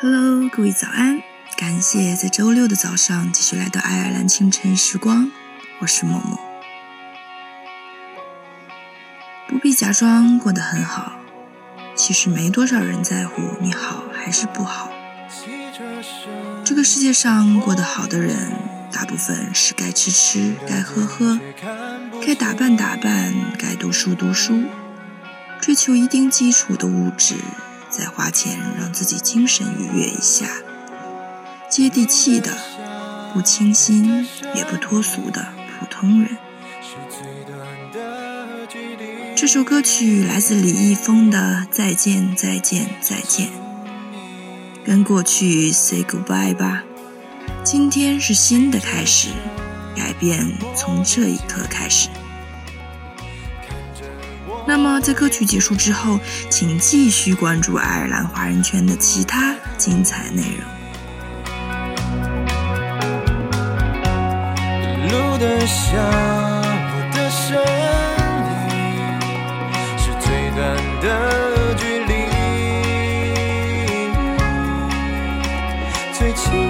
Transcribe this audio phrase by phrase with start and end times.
[0.00, 1.20] Hello，各位早安！
[1.56, 5.28] 感谢在周六的早上继续来到爱尔兰清晨时光，
[5.80, 6.38] 我是默默。
[9.48, 11.14] 不必假装过得很好，
[11.96, 14.88] 其实没多少人在乎你好还是不好。
[16.64, 18.52] 这个世界上过得好的人，
[18.92, 21.40] 大部分是该吃吃，该喝喝，
[22.24, 24.62] 该打扮打扮，该读书读书，
[25.60, 27.34] 追求一定基础的物质。
[27.98, 30.46] 再花钱让自己精神愉悦一下，
[31.68, 32.56] 接地气的，
[33.34, 34.24] 不清新
[34.54, 35.48] 也不脱俗的
[35.80, 36.36] 普通人。
[39.34, 43.46] 这首歌曲来自李易峰的《再见再见再见》，
[44.84, 46.84] 跟过去 say goodbye 吧。
[47.64, 49.30] 今天是新的开始，
[49.96, 52.08] 改变从这一刻开始。
[54.66, 60.66] 那么，在歌曲结束之后，请继续关注爱尔兰华人圈的其他精彩内容。
[65.08, 65.96] 路的下，
[66.92, 67.56] 我的身
[68.68, 68.76] 影
[69.96, 70.58] 是最短
[71.00, 71.06] 的
[71.76, 72.12] 距离，
[76.12, 76.67] 最亲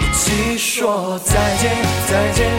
[0.00, 1.70] 一起说，再见，
[2.08, 2.50] 再见，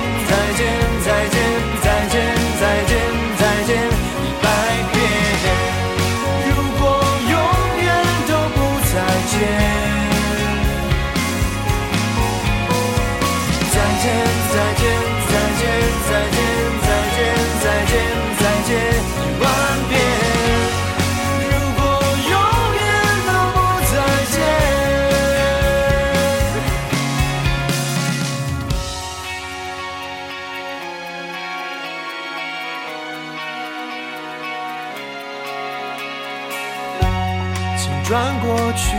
[38.03, 38.95] 转过去，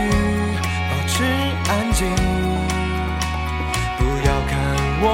[0.89, 1.23] 保持
[1.67, 2.07] 安静，
[3.97, 4.51] 不要看
[5.01, 5.05] 我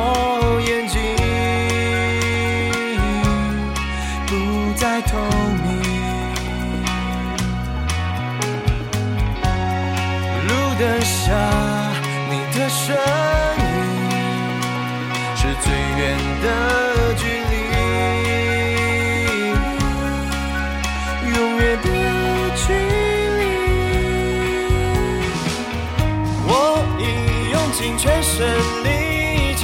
[0.67, 0.99] 眼睛，
[4.27, 4.31] 不
[4.75, 5.17] 再透
[5.63, 5.65] 明。
[10.47, 11.33] 路灯下，
[12.29, 12.83] 你的身
[13.61, 13.73] 影
[15.35, 15.65] 是最
[15.97, 16.03] 远
[16.43, 16.45] 的
[28.37, 28.43] 身
[28.83, 29.63] 力气，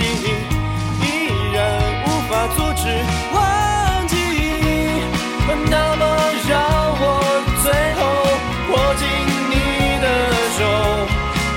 [1.01, 1.03] 依
[1.53, 1.59] 然
[2.05, 2.87] 无法阻止
[3.33, 4.15] 忘记。
[5.69, 6.03] 那么，
[6.47, 6.51] 让
[6.97, 7.03] 我
[7.61, 7.65] 最
[7.99, 7.99] 后
[8.71, 9.03] 握紧
[9.51, 9.53] 你
[9.99, 10.05] 的
[10.55, 10.59] 手，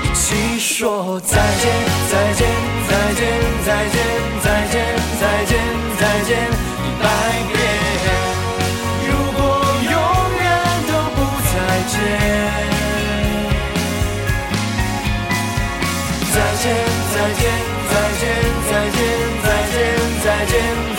[0.03, 1.31] 一起说再
[1.61, 1.63] 见，
[2.11, 2.43] 再见，
[2.85, 3.23] 再见，
[3.63, 3.95] 再见，
[4.43, 4.75] 再见，
[5.17, 5.55] 再见，
[5.97, 6.35] 再见，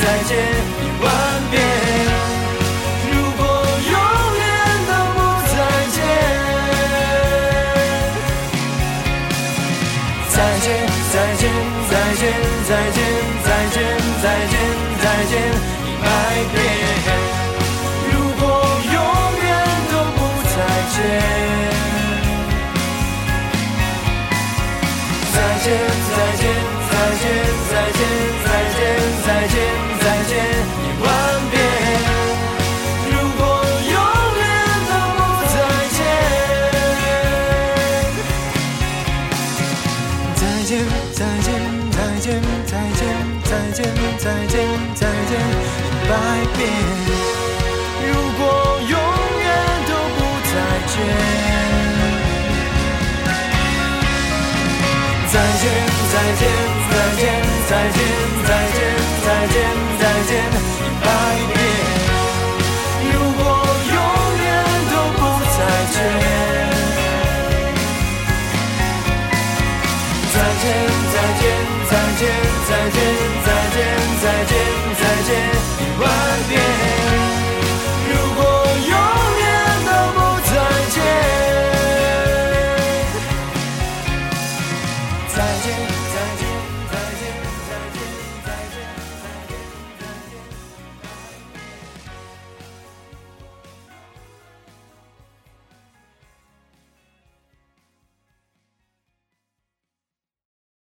[0.07, 1.11] 再见一万
[1.51, 1.55] 遍。
[3.11, 3.43] 如果
[3.91, 3.95] 永
[4.39, 4.47] 远
[4.87, 5.19] 都不
[5.51, 5.55] 再
[5.91, 5.99] 见，
[10.31, 10.65] 再见，
[11.13, 11.43] 再见，
[11.91, 12.23] 再见，
[12.69, 13.03] 再见，
[13.43, 13.75] 再见，
[14.23, 14.55] 再见，
[15.03, 15.35] 再见
[15.83, 16.05] 一百
[16.55, 17.26] 遍。
[40.67, 43.07] 再见，再见，再见，再见，
[43.45, 43.79] 再见，
[44.19, 44.59] 再见，
[44.97, 46.13] 再见一百
[46.57, 46.61] 遍。
[48.03, 48.43] 如果
[48.81, 49.47] 永远
[49.87, 50.53] 都不再
[50.89, 50.95] 见。
[55.31, 55.65] 再见，
[56.11, 56.43] 再见，
[56.91, 57.23] 再见，
[57.69, 57.99] 再见，
[58.45, 58.83] 再见，
[59.25, 59.55] 再见，
[60.01, 60.76] 再见。